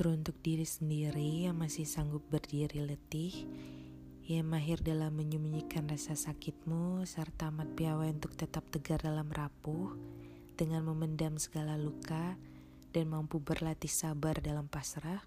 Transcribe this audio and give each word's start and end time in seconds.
Teruntuk 0.00 0.40
diri 0.40 0.64
sendiri 0.64 1.44
yang 1.44 1.60
masih 1.60 1.84
sanggup 1.84 2.24
berdiri 2.32 2.88
letih, 2.88 3.44
yang 4.24 4.48
mahir 4.48 4.80
dalam 4.80 5.12
menyembunyikan 5.12 5.92
rasa 5.92 6.16
sakitmu 6.16 7.04
serta 7.04 7.52
amat 7.52 7.76
piawai 7.76 8.08
untuk 8.08 8.32
tetap 8.32 8.64
tegar 8.72 9.04
dalam 9.04 9.28
rapuh 9.28 9.92
dengan 10.56 10.88
memendam 10.88 11.36
segala 11.36 11.76
luka 11.76 12.40
dan 12.96 13.12
mampu 13.12 13.44
berlatih 13.44 13.92
sabar 13.92 14.40
dalam 14.40 14.72
pasrah. 14.72 15.20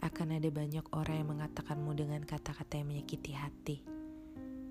Akan 0.00 0.32
ada 0.32 0.48
banyak 0.48 0.88
orang 0.96 1.20
yang 1.20 1.36
mengatakanmu 1.36 1.92
dengan 1.92 2.24
kata-kata 2.24 2.80
yang 2.80 2.96
menyakiti 2.96 3.36
hati, 3.36 3.84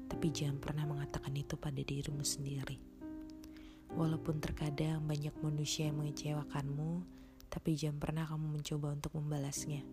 tapi 0.10 0.34
jangan 0.34 0.58
pernah 0.58 0.90
mengatakan 0.90 1.38
itu 1.38 1.62
pada 1.62 1.78
dirimu 1.78 2.26
sendiri. 2.26 2.82
Walaupun 3.94 4.42
terkadang 4.42 5.06
banyak 5.06 5.38
manusia 5.46 5.94
yang 5.94 6.02
mengecewakanmu, 6.02 7.22
tapi 7.54 7.78
jangan 7.78 8.02
pernah 8.02 8.26
kamu 8.26 8.50
mencoba 8.50 8.98
untuk 8.98 9.14
membalasnya. 9.14 9.86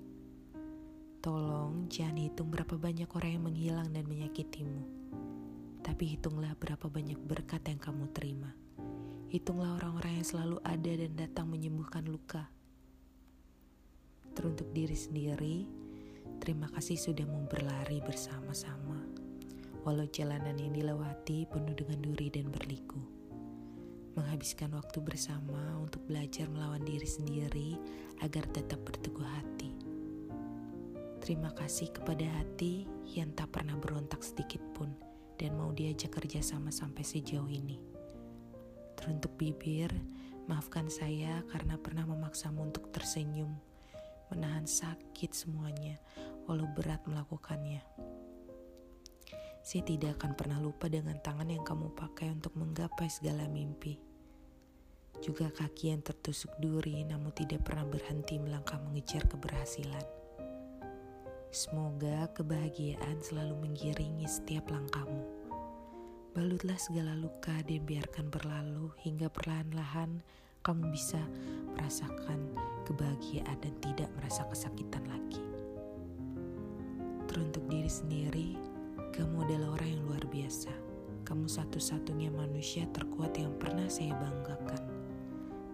Tolong 1.21 1.93
jangan 1.93 2.17
hitung 2.17 2.49
berapa 2.49 2.81
banyak 2.81 3.13
orang 3.13 3.37
yang 3.37 3.45
menghilang 3.45 3.89
dan 3.93 4.09
menyakitimu. 4.09 4.81
Tapi 5.85 6.17
hitunglah 6.17 6.57
berapa 6.57 6.89
banyak 6.89 7.21
berkat 7.21 7.61
yang 7.69 7.77
kamu 7.77 8.09
terima. 8.17 8.49
Hitunglah 9.29 9.77
orang-orang 9.77 10.25
yang 10.25 10.27
selalu 10.27 10.57
ada 10.65 10.93
dan 10.97 11.13
datang 11.13 11.53
menyembuhkan 11.53 12.09
luka. 12.09 12.49
Teruntuk 14.33 14.73
diri 14.73 14.97
sendiri, 14.97 15.69
terima 16.41 16.73
kasih 16.73 16.97
sudah 16.97 17.29
mau 17.29 17.45
berlari 17.45 18.01
bersama-sama. 18.01 19.05
Walau 19.85 20.09
jalanan 20.09 20.57
yang 20.57 20.73
dilewati 20.73 21.45
penuh 21.45 21.77
dengan 21.77 22.01
duri 22.01 22.33
dan 22.33 22.49
berliku 22.49 23.20
menghabiskan 24.21 24.77
waktu 24.77 25.01
bersama 25.01 25.81
untuk 25.81 26.05
belajar 26.05 26.45
melawan 26.53 26.85
diri 26.85 27.09
sendiri 27.09 27.81
agar 28.21 28.45
tetap 28.53 28.77
berteguh 28.85 29.25
hati. 29.25 29.73
Terima 31.25 31.49
kasih 31.57 31.89
kepada 31.89 32.29
hati 32.37 32.85
yang 33.17 33.33
tak 33.33 33.57
pernah 33.57 33.81
berontak 33.81 34.21
sedikit 34.21 34.61
pun 34.77 34.93
dan 35.41 35.57
mau 35.57 35.73
diajak 35.73 36.13
kerja 36.21 36.45
sama 36.45 36.69
sampai 36.69 37.01
sejauh 37.01 37.49
ini. 37.49 37.81
Teruntuk 39.01 39.41
bibir, 39.41 39.89
maafkan 40.45 40.93
saya 40.93 41.41
karena 41.49 41.81
pernah 41.81 42.05
memaksamu 42.05 42.61
untuk 42.61 42.93
tersenyum, 42.93 43.57
menahan 44.29 44.69
sakit 44.69 45.33
semuanya, 45.33 45.97
walau 46.45 46.69
berat 46.77 47.01
melakukannya. 47.09 47.81
Saya 49.65 49.81
tidak 49.85 50.21
akan 50.21 50.37
pernah 50.37 50.61
lupa 50.61 50.93
dengan 50.93 51.17
tangan 51.25 51.49
yang 51.49 51.65
kamu 51.65 51.93
pakai 51.97 52.29
untuk 52.29 52.53
menggapai 52.57 53.09
segala 53.09 53.49
mimpi. 53.49 54.10
Juga 55.21 55.53
kaki 55.53 55.93
yang 55.93 56.01
tertusuk 56.01 56.57
duri 56.57 57.05
namun 57.05 57.33
tidak 57.37 57.69
pernah 57.69 57.85
berhenti 57.85 58.41
melangkah 58.41 58.81
mengejar 58.81 59.29
keberhasilan. 59.29 60.03
Semoga 61.51 62.31
kebahagiaan 62.33 63.21
selalu 63.21 63.69
mengiringi 63.69 64.25
setiap 64.25 64.71
langkahmu. 64.73 65.27
Balutlah 66.31 66.79
segala 66.79 67.19
luka 67.19 67.53
dan 67.67 67.83
biarkan 67.83 68.31
berlalu 68.31 68.95
hingga 69.03 69.27
perlahan-lahan 69.27 70.23
kamu 70.63 70.95
bisa 70.95 71.19
merasakan 71.75 72.55
kebahagiaan 72.87 73.59
dan 73.59 73.75
tidak 73.83 74.09
merasa 74.15 74.47
kesakitan 74.47 75.03
lagi. 75.11 75.43
Teruntuk 77.27 77.67
diri 77.67 77.91
sendiri, 77.91 78.49
kamu 79.11 79.43
adalah 79.47 79.75
orang 79.75 79.91
yang 79.91 80.03
luar 80.07 80.25
biasa. 80.31 80.71
Kamu 81.27 81.47
satu-satunya 81.47 82.31
manusia 82.31 82.87
terkuat 82.91 83.35
yang 83.39 83.55
pernah 83.59 83.91
saya 83.91 84.15
banggakan. 84.19 84.90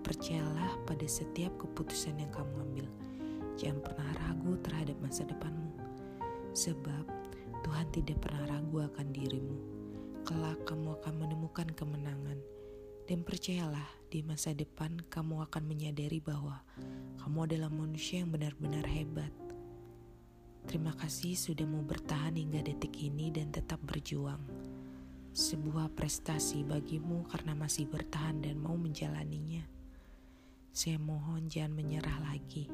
Percayalah 0.07 0.79
pada 0.87 1.03
setiap 1.11 1.51
keputusan 1.59 2.23
yang 2.23 2.31
kamu 2.31 2.55
ambil. 2.71 2.87
Jangan 3.59 3.83
pernah 3.83 4.11
ragu 4.23 4.55
terhadap 4.63 4.95
masa 5.03 5.27
depanmu. 5.27 5.75
Sebab 6.55 7.05
Tuhan 7.67 7.91
tidak 7.91 8.23
pernah 8.23 8.47
ragu 8.47 8.87
akan 8.87 9.07
dirimu. 9.11 9.59
Kelak 10.23 10.63
kamu 10.63 10.95
akan 11.03 11.15
menemukan 11.19 11.67
kemenangan. 11.75 12.39
Dan 13.11 13.27
percayalah, 13.27 13.87
di 14.07 14.23
masa 14.23 14.55
depan 14.55 15.03
kamu 15.11 15.43
akan 15.51 15.63
menyadari 15.67 16.23
bahwa 16.23 16.63
kamu 17.27 17.51
adalah 17.51 17.71
manusia 17.71 18.23
yang 18.23 18.31
benar-benar 18.31 18.87
hebat 18.87 19.31
Terima 20.67 20.91
kasih 20.99 21.39
sudah 21.39 21.63
mau 21.63 21.79
bertahan 21.87 22.35
hingga 22.35 22.59
detik 22.59 22.99
ini 22.99 23.31
dan 23.31 23.55
tetap 23.55 23.79
berjuang. 23.87 24.43
Sebuah 25.31 25.95
prestasi 25.95 26.67
bagimu 26.67 27.23
karena 27.31 27.55
masih 27.55 27.87
bertahan 27.87 28.43
dan 28.43 28.59
mau 28.59 28.75
menjalaninya. 28.75 29.63
Saya 30.77 31.01
mohon 31.01 31.49
jangan 31.49 31.73
menyerah 31.73 32.21
lagi. 32.21 32.69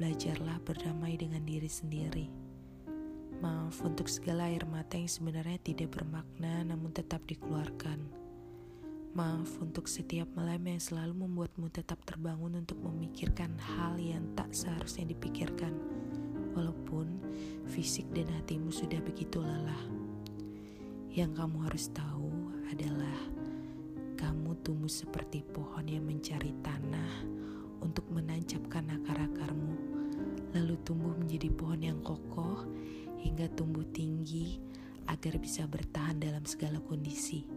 Belajarlah 0.00 0.64
berdamai 0.64 1.12
dengan 1.20 1.44
diri 1.44 1.68
sendiri. 1.68 2.24
Maaf 3.44 3.84
untuk 3.84 4.08
segala 4.08 4.48
air 4.48 4.64
mata 4.64 4.96
yang 4.96 5.12
sebenarnya 5.12 5.60
tidak 5.60 5.92
bermakna 5.92 6.64
namun 6.64 6.88
tetap 6.88 7.20
dikeluarkan. 7.28 8.00
Maaf 9.12 9.60
untuk 9.60 9.92
setiap 9.92 10.24
malam 10.40 10.72
yang 10.72 10.80
selalu 10.80 11.28
membuatmu 11.28 11.68
tetap 11.68 12.00
terbangun 12.08 12.64
untuk 12.64 12.80
memikirkan 12.80 13.52
hal 13.60 14.00
yang 14.00 14.24
tak 14.32 14.48
seharusnya 14.56 15.12
dipikirkan 15.12 15.76
walaupun 16.56 17.12
fisik 17.68 18.08
dan 18.16 18.24
hatimu 18.40 18.72
sudah 18.72 19.04
begitu 19.04 19.44
lelah. 19.44 19.84
Yang 21.12 21.44
kamu 21.44 21.56
harus 21.60 21.92
tahu 21.92 22.32
adalah 22.72 23.37
kamu 24.28 24.60
tumbuh 24.60 24.92
seperti 24.92 25.40
pohon 25.40 25.88
yang 25.88 26.04
mencari 26.04 26.52
tanah 26.60 27.24
untuk 27.80 28.04
menancapkan 28.12 28.84
akar-akarmu, 29.00 29.72
lalu 30.52 30.76
tumbuh 30.84 31.16
menjadi 31.16 31.48
pohon 31.48 31.80
yang 31.80 31.96
kokoh 32.04 32.68
hingga 33.16 33.48
tumbuh 33.56 33.88
tinggi 33.88 34.60
agar 35.08 35.40
bisa 35.40 35.64
bertahan 35.64 36.20
dalam 36.20 36.44
segala 36.44 36.76
kondisi. 36.84 37.48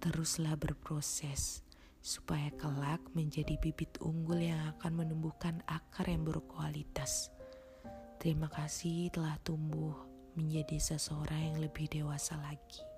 Teruslah 0.00 0.56
berproses 0.56 1.60
supaya 2.00 2.48
kelak 2.56 3.04
menjadi 3.12 3.60
bibit 3.60 4.00
unggul 4.00 4.40
yang 4.40 4.64
akan 4.72 5.04
menumbuhkan 5.04 5.60
akar 5.68 6.08
yang 6.08 6.24
berkualitas. 6.24 7.28
Terima 8.16 8.48
kasih 8.48 9.12
telah 9.12 9.36
tumbuh 9.44 9.92
menjadi 10.40 10.80
seseorang 10.80 11.52
yang 11.52 11.56
lebih 11.60 11.84
dewasa 11.92 12.40
lagi. 12.40 12.89